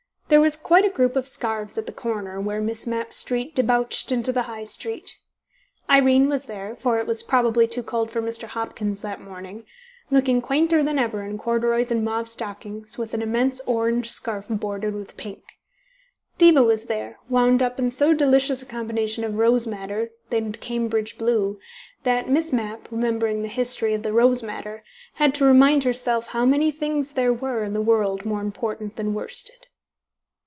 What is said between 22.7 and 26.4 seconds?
remembering the history of the rose madder, had to remind herself